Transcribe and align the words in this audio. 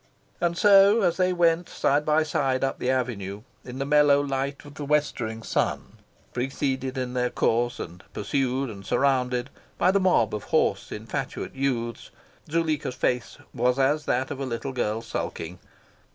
And 0.39 0.57
so, 0.57 1.03
as 1.03 1.17
they 1.17 1.31
went 1.31 1.69
side 1.69 2.07
by 2.07 2.23
side 2.23 2.63
up 2.63 2.79
the 2.79 2.89
avenue, 2.89 3.43
in 3.63 3.77
the 3.77 3.85
mellow 3.85 4.19
light 4.19 4.65
of 4.65 4.73
the 4.73 4.83
westering 4.83 5.43
sun, 5.43 5.97
preceded 6.33 6.97
in 6.97 7.13
their 7.13 7.29
course, 7.29 7.79
and 7.79 8.03
pursued, 8.11 8.71
and 8.71 8.83
surrounded, 8.83 9.51
by 9.77 9.91
the 9.91 9.99
mob 9.99 10.33
of 10.33 10.45
hoarse 10.45 10.91
infatuate 10.91 11.53
youths, 11.53 12.09
Zuleika's 12.49 12.95
face 12.95 13.37
was 13.53 13.77
as 13.77 14.05
that 14.05 14.31
of 14.31 14.39
a 14.39 14.45
little 14.47 14.71
girl 14.71 15.03
sulking. 15.03 15.59